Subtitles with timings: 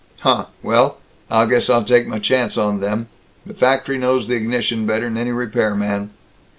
[0.21, 0.45] "Huh!
[0.63, 0.97] Well,
[1.29, 3.07] I guess I'll take my chance on them.
[3.45, 6.09] The factory knows the ignition better 'n any repair man."